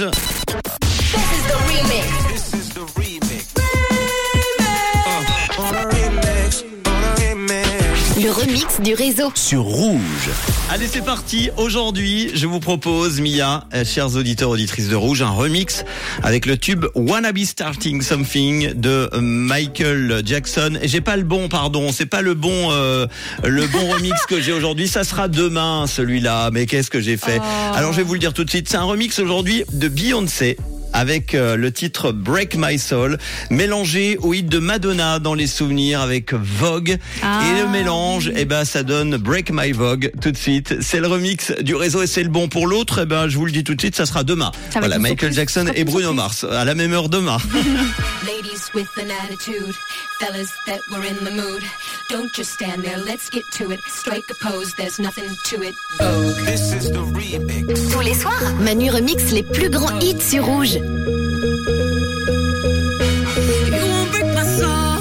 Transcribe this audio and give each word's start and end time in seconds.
Rouge. 0.00 0.29
Remix 8.40 8.80
du 8.80 8.94
réseau. 8.94 9.30
Sur 9.34 9.62
Rouge. 9.62 10.30
Allez, 10.70 10.86
c'est 10.86 11.04
parti. 11.04 11.50
Aujourd'hui, 11.58 12.30
je 12.34 12.46
vous 12.46 12.60
propose, 12.60 13.20
Mia, 13.20 13.64
euh, 13.74 13.84
chers 13.84 14.16
auditeurs, 14.16 14.48
auditrices 14.48 14.88
de 14.88 14.96
Rouge, 14.96 15.20
un 15.20 15.30
remix 15.30 15.84
avec 16.22 16.46
le 16.46 16.56
tube 16.56 16.86
Wanna 16.94 17.32
Be 17.32 17.44
Starting 17.44 18.00
Something 18.00 18.72
de 18.72 19.10
Michael 19.20 20.22
Jackson. 20.24 20.78
Et 20.80 20.88
j'ai 20.88 21.02
pas 21.02 21.18
le 21.18 21.24
bon, 21.24 21.48
pardon, 21.48 21.92
c'est 21.92 22.06
pas 22.06 22.22
le 22.22 22.32
bon, 22.32 22.70
euh, 22.70 23.06
le 23.44 23.66
bon 23.66 23.90
remix 23.90 24.24
que 24.26 24.40
j'ai 24.40 24.52
aujourd'hui. 24.52 24.88
Ça 24.88 25.04
sera 25.04 25.28
demain, 25.28 25.86
celui-là. 25.86 26.50
Mais 26.50 26.64
qu'est-ce 26.64 26.90
que 26.90 27.00
j'ai 27.00 27.18
fait? 27.18 27.40
Alors, 27.74 27.92
je 27.92 27.98
vais 27.98 28.04
vous 28.04 28.14
le 28.14 28.20
dire 28.20 28.32
tout 28.32 28.44
de 28.44 28.50
suite. 28.50 28.70
C'est 28.70 28.78
un 28.78 28.84
remix 28.84 29.18
aujourd'hui 29.18 29.64
de 29.72 29.88
Beyoncé 29.88 30.56
avec 31.00 31.34
euh, 31.34 31.56
le 31.56 31.72
titre 31.72 32.12
Break 32.12 32.56
My 32.56 32.78
Soul, 32.78 33.16
mélangé 33.48 34.18
au 34.20 34.34
hit 34.34 34.46
de 34.46 34.58
Madonna 34.58 35.18
dans 35.18 35.32
les 35.32 35.46
souvenirs 35.46 36.02
avec 36.02 36.34
Vogue. 36.34 36.98
Et 37.22 37.60
le 37.62 37.68
mélange, 37.68 38.30
eh 38.36 38.44
ben, 38.44 38.66
ça 38.66 38.82
donne 38.82 39.16
Break 39.16 39.50
My 39.50 39.72
Vogue 39.72 40.12
tout 40.20 40.30
de 40.30 40.36
suite. 40.36 40.82
C'est 40.82 41.00
le 41.00 41.06
remix 41.06 41.52
du 41.62 41.74
réseau 41.74 42.02
et 42.02 42.06
c'est 42.06 42.22
le 42.22 42.28
bon 42.28 42.48
pour 42.48 42.66
l'autre. 42.66 43.00
Eh 43.02 43.06
ben, 43.06 43.28
je 43.28 43.38
vous 43.38 43.46
le 43.46 43.52
dis 43.52 43.64
tout 43.64 43.74
de 43.74 43.80
suite, 43.80 43.96
ça 43.96 44.04
sera 44.04 44.24
demain. 44.24 44.52
Ça 44.70 44.80
voilà, 44.80 44.98
Michael 44.98 45.32
surprise. 45.32 45.36
Jackson 45.36 45.72
et 45.74 45.84
Bruno 45.84 46.12
Mars 46.12 46.44
à 46.44 46.66
la 46.66 46.74
même 46.74 46.92
heure 46.92 47.08
demain. 47.08 47.38
Ladies 48.26 48.70
with 48.74 48.88
an 48.98 49.10
attitude, 49.24 49.74
fellas 50.20 50.50
that 50.66 50.80
were 50.92 51.02
in 51.02 51.24
the 51.24 51.30
mood. 51.34 51.62
Don't 52.10 52.30
just 52.34 52.50
stand 52.52 52.82
there, 52.82 52.98
let's 52.98 53.30
get 53.30 53.44
to 53.58 53.70
it. 53.70 53.80
Strike 53.88 54.24
a 54.30 54.34
pose, 54.44 54.74
there's 54.76 54.98
nothing 54.98 55.24
to 55.46 55.62
it. 55.62 55.74
Tous 57.92 58.00
les 58.00 58.14
soirs, 58.14 58.54
Manu 58.60 58.90
remix 58.90 59.30
les 59.30 59.42
plus 59.44 59.70
grands 59.70 59.98
hits 60.00 60.20
sur 60.20 60.44
Rouge. 60.44 60.78
You 63.76 63.84
won't 63.92 64.10
break 64.12 64.26
my 64.34 64.42
soul. 64.42 64.98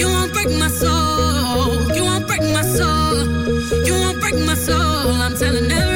You 0.00 0.08
won't 0.08 0.32
break 0.32 0.50
my 0.58 0.68
soul. 0.68 1.92
You 1.94 2.04
won't 2.04 2.26
break 2.26 2.42
my 2.42 2.62
soul. 2.62 3.26
You 3.86 3.94
won't 3.94 4.20
break 4.20 4.36
my 4.46 4.54
soul. 4.54 5.12
I'm 5.24 5.34
telling 5.36 5.70
everybody, 5.70 5.89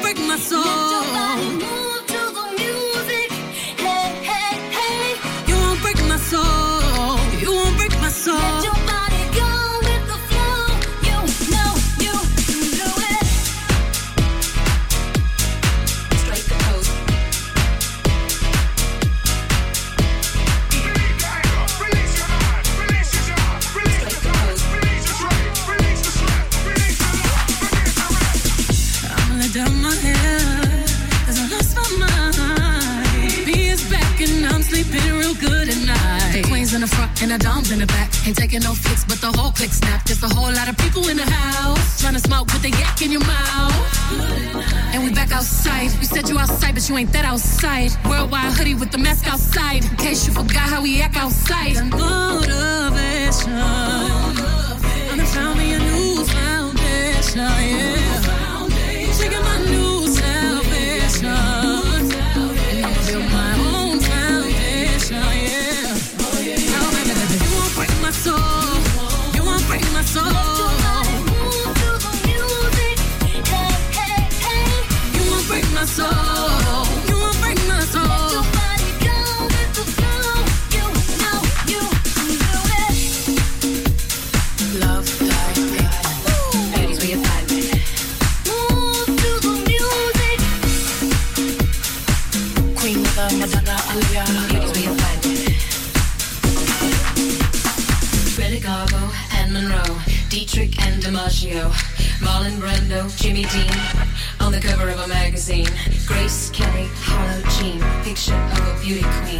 break 0.00 0.18
my 0.18 0.36
soul. 0.36 1.13
In 36.74 36.80
the 36.80 36.86
front 36.86 37.22
and 37.22 37.30
the 37.30 37.38
dom's 37.38 37.70
in 37.70 37.78
the 37.78 37.86
back. 37.86 38.10
Ain't 38.26 38.36
taking 38.36 38.60
no 38.60 38.74
flicks, 38.74 39.04
but 39.04 39.20
the 39.20 39.30
whole 39.38 39.52
click 39.52 39.70
snap. 39.70 40.04
There's 40.04 40.22
a 40.22 40.28
whole 40.28 40.52
lot 40.52 40.68
of 40.68 40.76
people 40.76 41.08
in 41.08 41.16
the 41.16 41.24
house 41.24 42.00
trying 42.00 42.14
to 42.14 42.20
smoke 42.20 42.52
with 42.52 42.62
the 42.62 42.70
yak 42.70 43.00
in 43.00 43.12
your 43.12 43.20
mouth. 43.20 43.72
And 44.92 45.04
we 45.04 45.10
back 45.12 45.30
outside. 45.32 45.92
You 46.00 46.04
said 46.04 46.28
you 46.28 46.38
outside, 46.38 46.74
but 46.74 46.88
you 46.88 46.96
ain't 46.96 47.12
that 47.12 47.24
outside. 47.24 47.92
Worldwide 48.04 48.52
hoodie 48.52 48.74
with 48.74 48.90
the 48.90 48.98
mask 48.98 49.26
outside. 49.26 49.84
In 49.84 49.96
case 49.96 50.26
you 50.26 50.32
forgot 50.32 50.68
how 50.68 50.82
we 50.82 51.00
act 51.00 51.16
outside. 51.16 51.76
Motivation. 51.90 53.52
DiMaggio, 101.14 101.70
Marlon 102.26 102.58
Brando, 102.58 103.06
Jimmy 103.22 103.44
Dean, 103.44 103.70
on 104.40 104.50
the 104.50 104.58
cover 104.60 104.88
of 104.90 104.98
a 104.98 105.06
magazine. 105.06 105.70
Grace 106.06 106.50
Kelly, 106.50 106.88
Harlow 107.06 107.38
Jean, 107.54 107.78
picture 108.02 108.34
of 108.34 108.58
a 108.58 108.74
beauty 108.82 109.06
queen. 109.22 109.38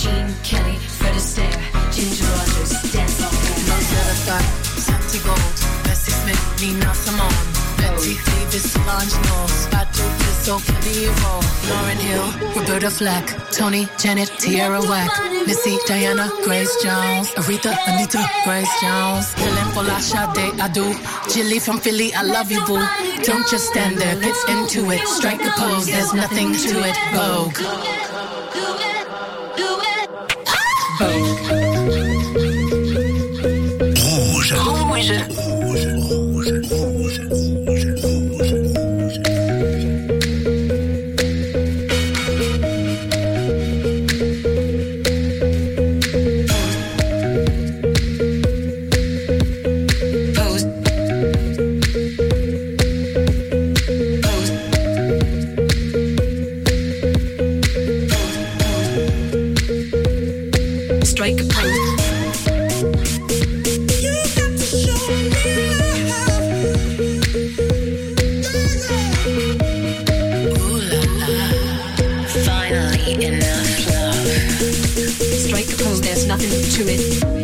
Gene 0.00 0.32
Kelly, 0.42 0.78
Fred 0.96 1.12
Astaire, 1.12 1.60
Ginger 1.92 2.24
Rogers, 2.24 2.72
dance 2.92 3.20
Rosetta 3.20 4.14
Scott, 4.16 4.44
Santigold, 4.80 5.84
Bessie 5.84 6.10
Smith, 6.10 6.40
Nina 6.58 6.94
Simone, 6.94 7.28
Betty 7.76 8.16
oh. 8.16 8.24
Davis, 8.24 8.72
Solange 8.72 9.12
Knowles, 9.20 9.66
so 10.40 10.58
heavy 10.58 11.02
you 11.02 11.12
roll. 11.22 11.42
Lauryn 11.68 12.00
Hill, 12.08 12.26
Roberta 12.56 12.90
Flack, 12.90 13.26
Toni, 13.52 13.86
Janet, 13.98 14.30
Tierra 14.38 14.80
Whack, 14.80 15.10
Missy, 15.46 15.76
Diana, 15.86 16.30
Grace 16.44 16.74
Jones, 16.82 17.28
Aretha, 17.34 17.76
Anita, 17.86 18.22
Grace 18.44 18.72
Jones, 18.80 19.32
Helen 19.34 19.68
Folasade 19.74 20.46
Adu, 20.64 20.86
Jilly 21.32 21.58
from 21.58 21.78
Philly, 21.78 22.12
I 22.14 22.22
love 22.22 22.50
you, 22.50 22.64
boo. 22.66 22.82
Don't 23.22 23.46
just 23.48 23.68
stand 23.68 23.98
there, 23.98 24.16
get 24.18 24.36
into 24.48 24.90
it. 24.90 25.06
Strike 25.06 25.44
a 25.44 25.50
pose, 25.50 25.86
there's 25.86 26.14
nothing 26.14 26.52
to 26.52 26.82
it. 26.88 26.96
Vogue. 27.12 27.58
Vogue. 30.98 31.40
Rouge. 33.96 34.52
Rouge. 34.52 36.19
to 76.40 76.84
it. 76.88 77.39